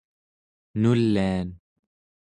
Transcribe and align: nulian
nulian 0.83 1.47